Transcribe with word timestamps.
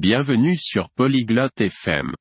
Bienvenue 0.00 0.56
sur 0.56 0.88
Polyglotte 0.88 1.60
FM. 1.60 2.14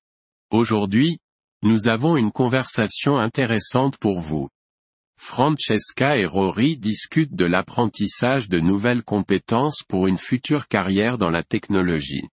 Aujourd'hui, 0.52 1.20
nous 1.62 1.88
avons 1.88 2.18
une 2.18 2.34
conversation 2.34 3.18
intéressante 3.18 3.96
pour 3.98 4.20
vous. 4.20 4.50
Francesca 5.18 6.18
et 6.18 6.26
Rory 6.26 6.76
discutent 6.76 7.36
de 7.36 7.46
l'apprentissage 7.46 8.50
de 8.50 8.60
nouvelles 8.60 9.04
compétences 9.04 9.82
pour 9.88 10.08
une 10.08 10.18
future 10.18 10.68
carrière 10.68 11.18
dans 11.18 11.30
la 11.30 11.42
technologie. 11.42 12.28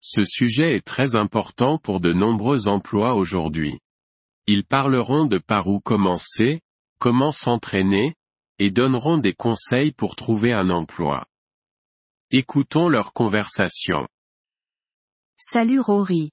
Ce 0.00 0.24
sujet 0.24 0.74
est 0.74 0.84
très 0.84 1.14
important 1.14 1.78
pour 1.78 2.00
de 2.00 2.12
nombreux 2.12 2.66
emplois 2.66 3.14
aujourd'hui. 3.14 3.78
Ils 4.48 4.64
parleront 4.64 5.26
de 5.26 5.38
par 5.38 5.68
où 5.68 5.78
commencer, 5.78 6.58
comment 6.98 7.30
s'entraîner, 7.30 8.14
et 8.58 8.72
donneront 8.72 9.18
des 9.18 9.32
conseils 9.32 9.92
pour 9.92 10.16
trouver 10.16 10.52
un 10.52 10.70
emploi. 10.70 11.24
Écoutons 12.32 12.88
leur 12.88 13.12
conversation. 13.12 14.08
Salut 15.42 15.80
Rory. 15.80 16.32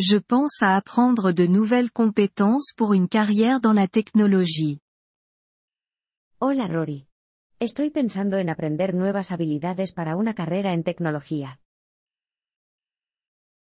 Je 0.00 0.16
pense 0.16 0.60
à 0.60 0.74
apprendre 0.74 1.30
de 1.30 1.46
nouvelles 1.46 1.92
compétences 1.92 2.72
pour 2.76 2.94
une 2.94 3.08
carrière 3.08 3.60
dans 3.60 3.72
la 3.72 3.86
technologie. 3.86 4.80
Hola 6.40 6.66
Rory. 6.66 7.06
Estoy 7.60 7.90
pensando 7.90 8.38
en 8.38 8.48
aprender 8.48 8.92
nuevas 8.92 9.30
habilidades 9.30 9.92
para 9.92 10.16
una 10.16 10.34
carrera 10.34 10.72
en 10.74 10.82
tecnología. 10.82 11.60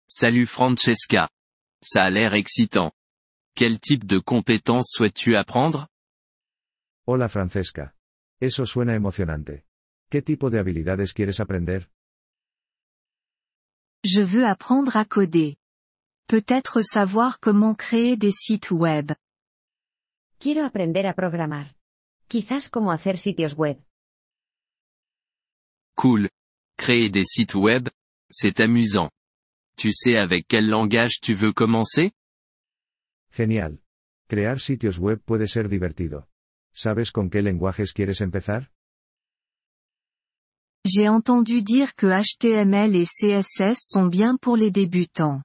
Salut 0.08 0.46
Francesca. 0.46 1.30
Ça 1.82 2.04
a 2.04 2.12
l'air 2.12 2.36
excitant. 2.36 2.92
Quel 3.56 3.80
type 3.80 4.06
de 4.06 4.20
compétences 4.20 4.92
souhaites-tu 4.92 5.36
apprendre? 5.36 5.88
Hola 7.08 7.28
Francesca. 7.28 7.96
Eso 8.40 8.68
suena 8.68 8.94
emocionante. 8.94 9.66
¿Qué 10.12 10.22
tipo 10.22 10.52
de 10.52 10.60
habilidades 10.60 11.14
quieres 11.14 11.40
aprender? 11.40 11.90
Je 14.06 14.22
veux 14.22 14.46
apprendre 14.46 14.98
à 14.98 15.04
coder. 15.04 15.58
Peut-être 16.28 16.84
savoir 16.84 17.40
comment 17.40 17.74
créer 17.74 18.16
des 18.16 18.32
sites 18.32 18.70
web. 18.70 19.14
Quiero 20.38 20.64
aprender 20.64 21.08
a 21.08 21.14
programar. 21.16 21.74
Quizás 22.28 22.70
cómo 22.70 22.92
hacer 22.92 23.18
sitios 23.18 23.56
web. 23.58 23.80
Cool. 25.96 26.30
Créer 26.78 27.10
des 27.10 27.26
sites 27.26 27.56
web, 27.56 27.90
c'est 28.30 28.60
amusant. 28.60 29.10
Tu 29.76 29.92
sais 29.92 30.18
avec 30.18 30.46
quel 30.48 30.68
langage 30.68 31.20
tu 31.20 31.34
veux 31.34 31.52
commencer? 31.52 32.12
Genial. 33.32 33.82
Crear 34.28 34.60
sitios 34.60 35.00
web 35.00 35.20
puede 35.26 35.48
ser 35.48 35.68
divertido. 35.68 36.28
¿Sabes 36.76 37.12
con 37.12 37.32
qué 37.32 37.42
lenguajes 37.42 37.92
quieres 37.92 38.22
empezar? 38.22 38.70
J'ai 40.88 41.10
entendu 41.10 41.64
dire 41.64 41.96
que 41.96 42.06
HTML 42.06 42.96
et 42.96 43.08
CSS 43.08 43.80
sont 43.80 44.06
bien 44.06 44.38
pour 44.38 44.56
les 44.56 44.70
débutants. 44.70 45.42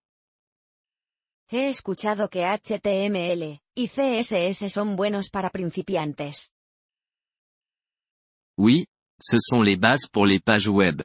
He 1.51 1.71
escuchado 1.71 2.29
que 2.29 2.41
HTML 2.41 3.59
y 3.75 3.89
CSS 3.89 4.69
son 4.69 4.97
buenos 4.97 5.31
para 5.31 5.49
principiantes. 5.49 6.53
Oui, 8.59 8.85
ce 9.19 9.39
sont 9.41 9.63
les 9.63 9.79
bases 9.79 10.07
pour 10.13 10.27
les 10.27 10.41
pages 10.41 10.69
web. 10.69 11.01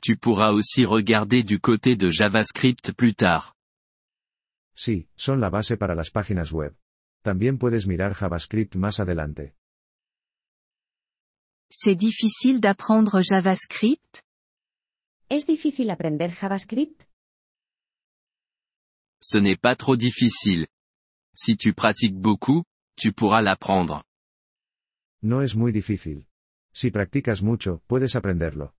Tu 0.00 0.16
pourras 0.16 0.52
aussi 0.52 0.86
regarder 0.86 1.42
du 1.42 1.60
côté 1.60 1.96
de 1.96 2.08
JavaScript 2.08 2.94
plus 2.94 3.14
tard. 3.14 3.52
Sí, 4.74 5.06
son 5.16 5.38
la 5.38 5.50
base 5.50 5.76
para 5.76 5.94
las 5.94 6.10
páginas 6.10 6.50
web. 6.50 6.74
También 7.22 7.58
puedes 7.58 7.86
mirar 7.86 8.14
JavaScript 8.14 8.74
más 8.74 9.00
adelante. 9.00 9.54
C'est 11.70 11.96
difficile 11.96 12.60
d'apprendre 12.60 13.20
JavaScript? 13.22 14.22
¿Es 15.28 15.46
difícil 15.46 15.90
aprender 15.90 16.30
JavaScript? 16.30 17.06
Ce 19.20 19.38
n'est 19.38 19.56
pas 19.60 19.74
trop 19.74 19.96
difficile. 19.96 20.66
Si 21.34 21.56
tu 21.56 21.74
pratiques 21.74 22.16
beaucoup, 22.16 22.64
tu 22.96 23.12
pourras 23.12 23.42
l'apprendre. 23.42 24.04
No 25.22 25.42
es 25.42 25.56
muy 25.56 25.72
difícil. 25.72 26.24
Si 26.72 26.90
practicas 26.90 27.42
mucho, 27.42 27.82
puedes 27.88 28.14
aprenderlo. 28.14 28.72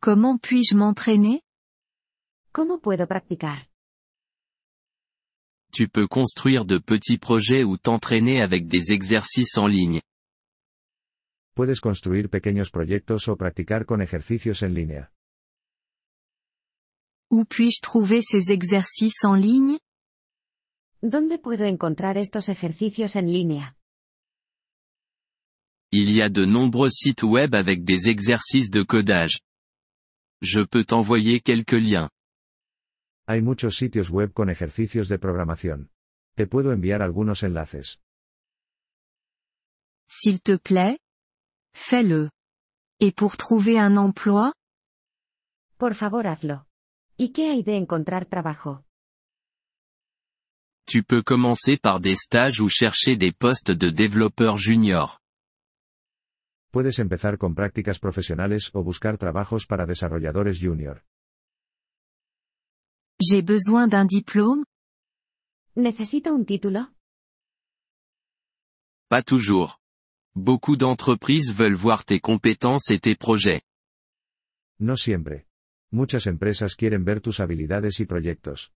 Comment 0.00 0.38
puis-je 0.38 0.74
m'entraîner? 0.76 1.42
¿Cómo 2.52 2.80
puedo 2.80 3.06
practicar? 3.06 3.66
Tu 5.72 5.88
peux 5.88 6.06
construire 6.06 6.64
de 6.64 6.78
petits 6.78 7.18
projets 7.18 7.64
ou 7.64 7.76
t'entraîner 7.76 8.40
avec 8.40 8.66
des 8.68 8.92
exercices 8.92 9.56
en 9.58 9.66
ligne. 9.66 10.00
Puedes 11.56 11.80
construir 11.80 12.28
pequeños 12.28 12.70
proyectos 12.70 13.28
o 13.28 13.36
practicar 13.38 13.86
con 13.86 14.02
ejercicios 14.02 14.62
en 14.62 14.74
línea. 14.74 15.10
Où 17.30 17.46
puis-je 17.46 17.80
trouver 17.80 18.20
ces 18.22 18.50
exercices 18.50 19.24
en 19.24 19.40
ligne 19.40 19.78
¿Dónde 21.00 21.38
puedo 21.38 21.64
encontrar 21.64 22.18
estos 22.18 22.50
ejercicios 22.50 23.16
en 23.16 23.32
línea? 23.32 23.74
Il 25.90 26.10
y 26.10 26.20
a 26.20 26.28
de 26.28 26.44
nombreux 26.44 26.90
sites 26.90 27.22
web 27.22 27.54
avec 27.54 27.84
des 27.84 28.06
exercices 28.06 28.70
de 28.70 28.84
codage. 28.84 29.40
Je 30.42 30.60
peux 30.60 30.84
t'envoyer 30.84 31.40
quelques 31.40 31.80
liens. 31.80 32.10
Hay 33.26 33.40
muchos 33.40 33.76
sitios 33.76 34.10
web 34.10 34.34
con 34.34 34.50
ejercicios 34.50 35.08
de 35.08 35.18
programación. 35.18 35.88
Te 36.36 36.46
puedo 36.46 36.72
enviar 36.72 37.00
algunos 37.00 37.42
enlaces. 37.42 37.98
S'il 40.06 40.42
te 40.42 40.58
plaît 40.58 40.98
Fais-le. 41.76 42.30
Et 43.00 43.12
pour 43.12 43.36
trouver 43.36 43.78
un 43.78 43.96
emploi? 43.98 44.52
Por 45.76 45.94
favor 45.94 46.26
hazlo. 46.26 46.66
¿Y 47.18 47.32
qué 47.32 47.50
hay 47.50 47.62
de 47.62 47.76
encontrar 47.76 48.24
trabajo? 48.26 48.82
Tu 50.86 51.04
peux 51.04 51.22
commencer 51.22 51.76
par 51.76 52.00
des 52.00 52.16
stages 52.16 52.60
ou 52.60 52.68
chercher 52.68 53.16
des 53.16 53.32
postes 53.32 53.70
de 53.70 53.90
développeur 53.90 54.56
junior. 54.56 55.20
Puedes 56.72 56.98
empezar 56.98 57.36
con 57.36 57.54
prácticas 57.54 57.98
profesionales 57.98 58.70
o 58.74 58.82
buscar 58.82 59.18
trabajos 59.18 59.66
para 59.66 59.84
desarrolladores 59.86 60.58
junior. 60.58 61.04
J'ai 63.20 63.42
besoin 63.42 63.86
d'un 63.86 64.06
diplôme? 64.06 64.64
¿Necesito 65.76 66.34
un 66.34 66.44
título? 66.46 66.88
Pas 69.08 69.22
toujours. 69.22 69.78
Beaucoup 70.36 70.76
d'entreprises 70.76 71.54
veulent 71.54 71.74
voir 71.74 72.04
tes 72.04 72.20
compétences 72.20 72.90
et 72.90 73.00
tes 73.00 73.16
projets. 73.16 73.62
No 74.78 74.94
siempre. 74.94 75.46
Muchas 75.90 76.26
empresas 76.26 76.74
quieren 76.76 77.04
ver 77.04 77.22
tus 77.22 77.40
habilidades 77.40 77.98
y 78.00 78.04
proyectos. 78.04 78.70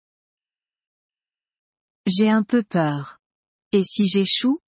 J'ai 2.07 2.29
un 2.29 2.43
peu 2.43 2.63
peur. 2.63 3.19
Et 3.73 3.83
si 3.83 4.07
j'échoue? 4.07 4.61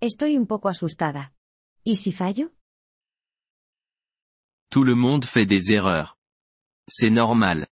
Estoy 0.00 0.34
un 0.36 0.46
poco 0.46 0.68
asustada. 0.68 1.34
¿Y 1.84 1.96
si 1.96 2.12
fallo? 2.12 2.52
Tout 4.70 4.84
le 4.84 4.94
monde 4.94 5.26
fait 5.26 5.44
des 5.46 5.70
erreurs. 5.70 6.16
C'est 6.88 7.10
normal. 7.10 7.68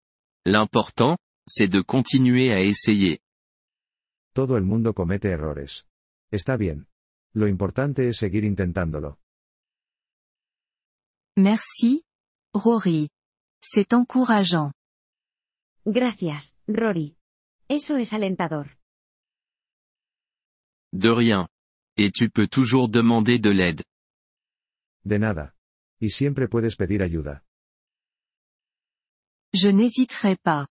L'important, 0.43 1.17
c'est 1.47 1.69
de 1.69 1.81
continuer 1.81 2.51
à 2.51 2.61
essayer. 2.61 3.19
Todo 4.33 4.57
el 4.57 4.63
mundo 4.63 4.95
comete 4.95 5.29
errores. 5.29 5.85
Está 6.31 6.57
bien. 6.57 6.87
Lo 7.37 7.47
importante 7.47 8.07
es 8.09 8.17
seguir 8.17 8.43
intentándolo. 8.43 9.19
Merci, 11.35 12.03
Rory. 12.51 13.09
C'est 13.61 13.93
encourageant. 13.93 14.73
Gracias, 15.85 16.55
Rory. 16.67 17.15
Eso 17.69 17.97
es 17.97 18.11
alentador. 18.13 18.75
De 20.91 21.11
rien. 21.11 21.47
Et 21.95 22.11
tu 22.11 22.31
peux 22.31 22.47
toujours 22.47 22.89
demander 22.89 23.37
de 23.37 23.51
l'aide. 23.51 23.83
De 25.03 25.19
nada. 25.19 25.53
Y 25.99 26.09
siempre 26.09 26.47
puedes 26.47 26.75
pedir 26.75 27.03
ayuda. 27.03 27.43
Je 29.53 29.69
n'hésiterai 29.69 30.37
pas. 30.37 30.65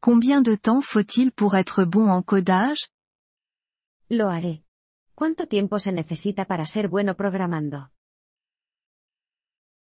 Combien 0.00 0.42
de 0.42 0.56
temps 0.56 0.80
faut-il 0.80 1.30
pour 1.30 1.56
être 1.56 1.84
bon 1.84 2.08
en 2.10 2.22
codage? 2.22 2.88
Lo 4.10 4.26
haré. 4.26 4.64
¿Cuánto 5.20 5.46
tiempo 5.46 5.78
se 5.78 5.92
necesita 5.92 6.46
para 6.46 6.64
ser 6.64 6.88
bueno 6.88 7.14
programando? 7.14 7.90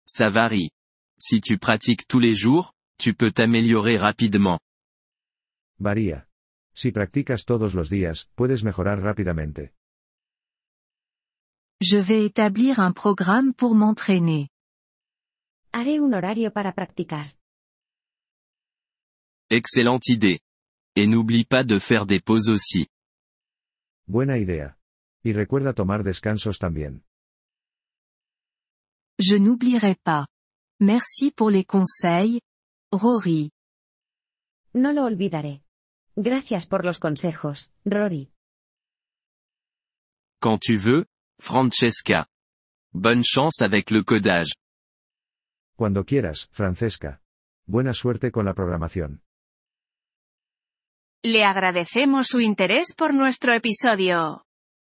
Ça 0.03 0.31
varie. 0.31 0.71
Si 1.19 1.39
tu 1.41 1.59
pratiques 1.59 2.07
tous 2.07 2.19
les 2.19 2.33
jours, 2.33 2.73
tu 2.97 3.13
peux 3.13 3.31
t'améliorer 3.31 3.99
rapidement. 3.99 4.59
Varía. 5.77 6.27
Si 6.73 6.91
practicas 6.91 7.45
todos 7.45 7.75
los 7.75 7.91
días, 7.91 8.31
puedes 8.33 8.63
mejorar 8.63 8.99
rápidamente. 9.03 9.75
Je 11.79 12.01
vais 12.01 12.25
établir 12.25 12.79
un 12.79 12.91
programme 12.91 13.53
pour 13.53 13.75
m'entraîner. 13.75 14.49
Haré 15.71 15.99
un 15.99 16.11
horario 16.13 16.51
para 16.51 16.73
practicar. 16.73 17.35
Excellente 19.51 20.07
idée. 20.07 20.39
Et 20.95 21.05
n'oublie 21.05 21.45
pas 21.45 21.63
de 21.63 21.77
faire 21.77 22.07
des 22.07 22.21
pauses 22.21 22.49
aussi. 22.49 22.87
Buena 24.07 24.39
idea. 24.39 24.80
Y 25.23 25.33
recuerda 25.33 25.73
tomar 25.73 26.03
descansos 26.03 26.57
también. 26.57 27.03
Je 29.17 29.37
n'oublierai 29.37 29.95
pas. 30.03 30.25
Merci 30.79 31.31
pour 31.31 31.51
les 31.51 31.65
conseils, 31.65 32.41
Rory. 32.91 33.51
No 34.73 34.93
lo 34.93 35.03
olvidaré. 35.05 35.63
Gracias 36.15 36.65
por 36.65 36.85
los 36.85 36.97
consejos, 36.97 37.71
Rory. 37.85 38.31
Quand 40.41 40.59
tu 40.59 40.77
veux, 40.77 41.05
Francesca. 41.39 42.27
Bonne 42.93 43.23
chance 43.23 43.63
avec 43.63 43.91
le 43.91 44.03
codage. 44.03 44.53
Cuando 45.77 46.03
quieras, 46.03 46.47
Francesca. 46.51 47.21
Buena 47.67 47.93
suerte 47.93 48.31
con 48.31 48.45
la 48.45 48.53
programación. 48.53 49.21
Le 51.23 51.43
agradecemos 51.43 52.27
su 52.27 52.39
interés 52.41 52.95
por 52.97 53.13
nuestro 53.13 53.53
episodio. 53.53 54.43